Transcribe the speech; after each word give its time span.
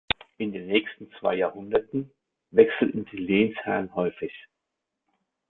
In 0.39 0.51
den 0.51 0.65
nächsten 0.65 1.11
zwei 1.19 1.35
Jahrhunderten 1.35 2.09
wechselten 2.49 3.05
die 3.11 3.17
Lehnsherrn 3.17 3.93
häufig. 3.93 4.33